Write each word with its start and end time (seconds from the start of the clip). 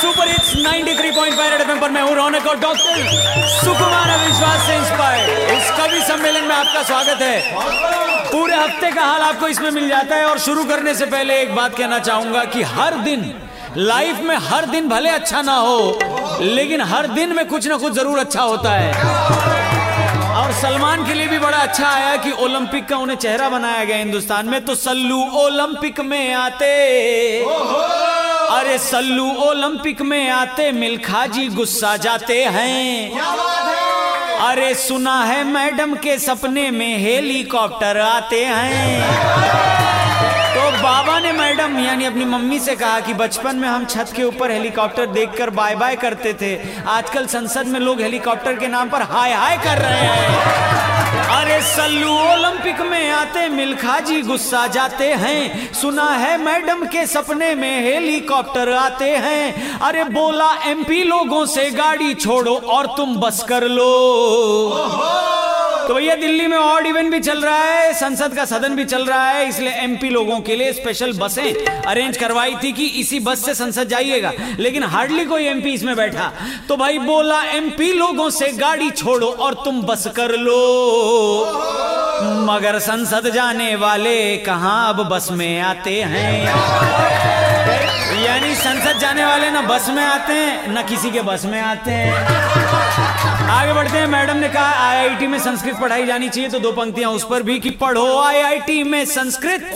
Super 0.00 0.28
hits 0.28 0.50
93.5 0.56 1.48
red 1.50 1.60
FM 1.60 1.80
पर 1.80 1.90
मैं 1.90 2.02
हूँ 2.02 2.14
रौनक 2.16 2.46
और 2.48 2.58
डॉक्टर 2.60 3.06
सुकुमार 3.50 4.10
अविश्वास 4.10 4.66
से 4.66 4.74
इंस्पायर्ड 4.76 5.50
इस 5.52 5.70
कवि 5.78 6.00
सम्मेलन 6.08 6.44
में 6.44 6.54
आपका 6.56 6.82
स्वागत 6.82 7.22
है। 7.22 8.30
पूरे 8.32 8.54
हफ़्ते 8.54 8.90
का 8.90 9.02
हाल 9.02 9.22
आपको 9.22 9.48
इसमें 9.48 9.70
मिल 9.70 9.88
जाता 9.88 10.16
है 10.16 10.24
और 10.26 10.38
शुरू 10.38 10.64
करने 10.64 10.94
से 10.94 11.06
पहले 11.06 11.40
एक 11.42 11.54
बात 11.56 11.76
कहना 11.76 11.98
चाहूँगा 12.00 12.44
कि 12.46 12.62
हर 12.74 12.94
दिन 13.04 13.32
लाइफ 13.76 14.20
में 14.24 14.36
हर 14.42 14.66
दिन 14.66 14.88
भले 14.88 15.10
अच्छा 15.10 15.42
ना 15.42 15.54
हो, 15.54 15.98
लेकिन 16.40 16.80
हर 16.82 17.06
दिन 17.08 17.34
में 17.36 17.46
कुछ 17.48 17.66
ना 17.68 17.76
कुछ 17.76 17.92
ज़रूर 17.92 18.18
अच्छा 18.18 18.42
होता 18.42 18.70
है। 18.72 18.92
और 20.38 20.52
सलमान 20.52 21.04
के 21.06 21.14
लिए 21.14 21.26
भी 21.28 21.38
बड़ा 21.38 21.58
अच्छा 21.58 21.88
आया 21.88 22.16
कि 22.16 22.30
ओलंपिक 22.44 22.86
का 22.88 22.96
उन्हें 22.96 23.16
चेहरा 23.16 23.48
बनाया 23.50 23.84
गया 23.84 23.96
हिंदुस्तान 23.96 24.46
में 24.48 24.64
तो 24.64 24.74
सल्लू 24.74 25.20
ओलंपिक 25.40 26.00
में 26.00 26.34
आते। 26.34 26.68
अरे 28.68 28.78
सल्लू 28.78 29.26
ओलंपिक 29.40 30.00
में 30.02 30.30
आते 30.30 30.70
मिल्खा 30.72 31.24
जी 31.26 31.46
गुस्सा 31.48 31.96
जाते 31.96 32.34
हैं। 32.44 33.20
अरे 34.40 34.74
सुना 34.74 35.14
है 35.24 35.44
मैडम 35.44 35.94
के 35.94 36.18
सपने 36.18 36.70
में 36.70 36.98
हेलीकॉप्टर 36.98 38.00
आते 38.00 38.44
हैं। 38.44 39.00
तो 40.54 40.70
बाबा 40.82 41.18
ने 41.20 41.32
मैडम, 41.32 41.78
यानी 41.78 42.04
अपनी 42.04 42.24
मम्मी 42.24 42.60
से 42.60 42.76
कहा 42.76 43.00
कि 43.00 43.14
बचपन 43.14 43.56
में 43.56 43.68
हम 43.68 43.84
छत 43.84 44.12
के 44.16 44.24
ऊपर 44.24 44.50
हेलीकॉप्टर 44.50 45.06
देखकर 45.06 45.50
बाय 45.50 45.76
बाय 45.76 45.96
करते 45.96 46.34
थे। 46.34 46.56
आजकल 46.88 47.26
संसद 47.26 47.66
में 47.66 47.80
लोग 47.80 48.00
हेलीकॉप्टर 48.00 48.56
के 48.56 48.68
नाम 48.68 48.90
पर 48.90 49.02
हाय 49.12 49.32
हाय 49.32 49.56
कर 49.56 49.78
रहे 49.78 50.06
हैं। 50.06 50.67
सल्लू 51.78 52.12
ओलंपिक 52.12 52.80
में 52.80 53.10
आते 53.10 53.48
मिल्खा 53.48 53.98
जी 54.00 54.22
गुस्सा 54.22 54.66
जाते 54.66 55.04
हैं। 55.14 55.72
सुना 55.72 56.08
है 56.10 56.36
मैडम 56.44 56.84
के 56.86 57.06
सपने 57.06 57.54
में 57.54 57.82
हेलीकॉप्टर 57.82 58.72
आते 58.72 59.10
हैं। 59.16 59.78
अरे 59.78 60.04
बोला, 60.04 60.50
एमपी 60.66 61.02
लोगों 61.04 61.46
से 61.46 61.70
गाड़ी 61.70 62.14
छोड़ो 62.14 62.54
और 62.54 62.86
तुम 62.96 63.16
बस 63.16 63.44
कर 63.48 63.68
लो। 63.68 63.86
तो 65.88 65.94
भैया 65.94 66.14
दिल्ली 66.14 66.46
में 66.46 66.56
ऑड 66.56 66.86
इवेंट 66.86 67.10
भी 67.10 67.18
चल 67.20 67.40
रहा 67.40 67.62
है, 67.64 67.92
संसद 67.94 68.34
का 68.36 68.44
सदन 68.44 68.74
भी 68.76 68.84
चल 68.84 69.04
रहा 69.04 69.28
है, 69.28 69.48
इसलिए 69.48 69.70
एमपी 69.74 70.08
लोगों 70.08 70.38
के 70.40 70.56
लिए 70.56 70.72
स्पेशल 70.72 71.12
बसें 71.12 71.64
अरेंज 71.64 72.16
करवाई 72.16 72.54
थी 72.54 72.72
कि 72.72 72.86
इसी 73.00 73.20
बस 73.20 73.44
से 73.44 73.54
संसद 73.54 73.88
जाइएगा। 73.88 74.32
लेकिन 74.58 74.82
हार्डली 74.84 75.24
कोई 75.24 75.46
एमपी 75.46 75.72
इसमें 75.72 75.94
बैठा। 75.96 76.30
तो 76.68 76.76
भाई 76.76 76.98
बोला 76.98 77.42
एमपी 77.52 77.92
लोगों 77.92 78.28
से 78.30 78.52
गाड़ी 78.52 78.90
छोड़ो 78.90 79.26
और 79.28 79.54
तुम 79.64 79.80
बस 79.82 80.06
कर 80.16 80.36
लो। 80.36 80.58
मगर 82.22 82.78
संसद 82.78 83.28
जाने 83.30 83.74
वाले 83.76 84.36
कहाँ 84.36 84.88
अब 84.88 85.02
बस 85.08 85.28
में 85.32 85.60
आते 85.60 86.02
हैं? 86.02 86.46
यानी 88.24 88.54
संसद 88.54 88.98
जाने 88.98 89.24
वाले 89.24 89.50
ना 89.50 89.60
बस 89.62 89.88
में 89.88 90.04
आते 90.04 90.32
हैं, 90.32 90.68
ना 90.68 90.82
किसी 90.82 91.10
के 91.10 91.20
बस 91.22 91.44
में 91.44 91.60
आते 91.60 91.90
हैं। 91.90 92.12
आगे 93.48 93.72
बढ़ते 93.72 93.98
हैं। 93.98 94.06
मैडम 94.06 94.36
ने 94.36 94.48
कहा, 94.48 94.88
आईआईटी 94.88 95.26
में 95.26 95.38
संस्कृत 95.38 95.78
पढ़ाई 95.80 96.06
जानी 96.06 96.28
चाहिए 96.28 96.50
तो 96.50 96.58
दो 96.58 96.72
पंक्तियाँ 96.72 97.10
उस 97.10 97.26
पर 97.30 97.42
भी 97.42 97.58
कि 97.58 97.70
पढ़ो 97.70 98.18
आईआईटी 98.18 98.82
में 98.82 99.04
संस्कृत। 99.04 99.70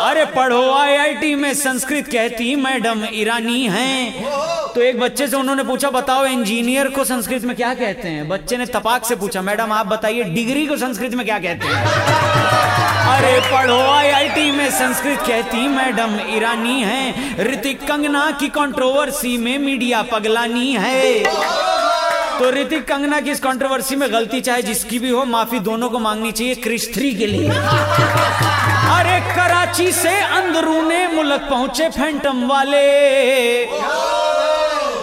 अरे 0.00 0.24
पढ़ो 0.26 0.72
आईआईटी 0.74 1.34
में 1.34 1.52
संस्कृत, 1.54 2.06
कहती 2.06 2.54
मैडम 2.56 3.06
ईरानी 3.12 3.66
हैं। 3.66 4.57
तो 4.74 4.82
एक 4.82 5.00
बच्चे 5.00 5.28
से 5.28 5.36
उन्होंने 5.36 5.64
पूछा, 5.64 5.90
बताओ 5.90 6.24
इंजीनियर 6.26 6.88
को 6.88 7.04
संस्कृत 7.04 7.44
में 7.44 7.56
क्या 7.56 7.74
कहते 7.74 8.08
हैं? 8.08 8.28
बच्चे 8.28 8.56
ने 8.56 8.66
तपाक 8.66 9.04
से 9.04 9.16
पूछा, 9.16 9.42
मैडम, 9.42 9.72
आप 9.72 9.86
बताइए, 9.86 10.22
डिग्री 10.22 10.66
को 10.66 10.76
संस्कृत 10.76 11.14
में 11.14 11.26
क्या 11.26 11.38
कहते 11.38 11.66
हैं? 11.66 11.86
अरे, 13.08 13.40
पढ़ो 13.40 13.80
आईआईटी 13.80 14.50
में 14.50 14.70
संस्कृत 14.70 15.18
कहती, 15.18 15.68
मैडम, 15.68 16.36
ईरानी 16.36 16.82
हैं। 16.82 17.38
ऋतिक 17.52 17.88
कंगना 17.88 18.30
की 18.30 18.48
कंट्रोवर्सी 18.48 19.38
में 19.38 19.58
मीडिया 19.58 20.02
पगलानी 20.02 20.76
है। 20.80 21.24
तो 22.38 22.50
ऋतिक 22.50 22.88
कंगना 22.88 23.20
की 23.20 23.30
इस 23.30 23.40
कंट्रोवर्सी 23.40 23.96
में 23.96 24.12
गलती, 24.12 24.40
चाहे 24.40 24.62
जिसकी 24.62 24.98
भी 24.98 25.10
हो, 25.10 25.24
माफ़ी 25.24 25.60
दोनों 25.60 25.90
को 25.90 25.98
मांगनी 25.98 26.32
चाहिए 26.32 26.54
क्रिश 26.54 26.86
के 26.94 27.26
लिए। 27.26 27.48
अरे, 27.48 29.20
कराची 29.34 29.92
से 29.92 30.20
अंदरूने 30.20 31.08
मुल्क 31.08 31.46
पहुँचे 31.50 31.88
फैंटम 31.88 32.46
वाले। 32.46 33.64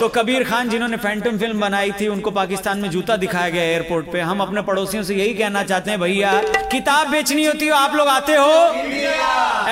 तो 0.00 0.08
कबीर 0.08 0.44
खान 0.44 0.68
जिन्होंने 0.68 0.96
फैंटम 0.96 1.38
फ़िल्म 1.38 1.60
बनाई 1.60 1.90
थी, 1.90 2.06
उनको 2.08 2.30
पाकिस्तान 2.30 2.78
में 2.78 2.88
जूता 2.90 3.16
दिखाया 3.16 3.48
गया 3.48 3.62
एयरपोर्ट 3.62 4.10
पे। 4.12 4.20
हम 4.20 4.40
अपने 4.40 4.62
पड़ोसियों 4.62 5.02
से 5.02 5.14
यही 5.14 5.34
कहना 5.34 5.62
चाहते 5.62 5.90
हैं, 5.90 6.00
भैया, 6.00 6.32
किताब 6.72 7.08
बेचनी 7.08 7.44
होती 7.44 7.68
हो, 7.68 7.76
आप 7.76 7.94
लोग 7.94 8.08
आते 8.08 8.34
हो। 8.34 8.50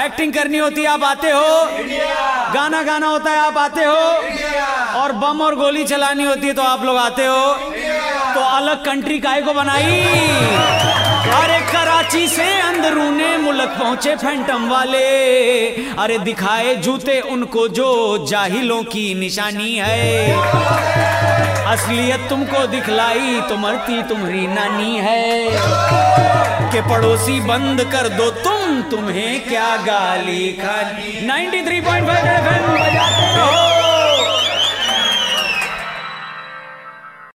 एक्टिंग 0.04 0.32
करनी 0.32 0.58
होती 0.58 0.80
है, 0.80 0.88
आप 0.88 1.04
आते 1.04 1.30
हो। 1.30 1.66
गाना 2.54 2.82
गाना 2.82 3.06
होता 3.06 3.30
है, 3.30 3.38
आप 3.38 3.58
आते 3.58 3.84
हो। 3.84 5.00
और 5.00 5.12
बम 5.12 5.40
और 5.40 5.54
गोली 5.54 5.84
चलानी 5.84 6.24
होती 6.24 6.46
है 6.46 6.54
तो 6.54 6.62
आप 6.62 6.84
लोग 6.84 6.96
आते 6.96 7.26
हो। 7.26 7.52
तो 8.34 8.40
अलग 8.40 8.84
कंट्री 8.84 9.18
काय 9.20 9.42
को 9.42 9.52
बनाई? 9.52 11.01
अरे 11.22 11.58
कराची 11.60 12.28
से 12.28 12.60
अंदरूने 12.60 13.36
मुल्क 13.36 13.68
पहुँचे 13.78 14.16
फैंटम 14.16 14.68
वाले। 14.68 15.04
अरे 15.98 16.18
दिखाए 16.18 16.74
जूते 16.74 17.20
उनको 17.20 17.68
जो 17.68 18.26
जाहिलों 18.26 18.82
की 18.82 19.14
निशानी 19.14 19.74
है। 19.74 20.32
असलियत 21.66 22.20
तुमको 22.28 22.66
दिखलाई 22.66 23.40
तो 23.48 23.56
मरती 23.56 24.02
तुम्हारी 24.02 24.46
नानी 24.46 24.98
है। 24.98 25.50
के 26.72 26.80
पड़ोसी 26.80 27.40
बंद 27.40 27.80
कर 27.80 28.08
दो 28.08 28.30
तुम, 28.30 28.82
तुम्हें 28.82 29.48
क्या 29.48 29.76
गाली 29.76 30.52
खानी। 30.52 31.26
93.5 31.26 32.26
एफएम 32.26 32.51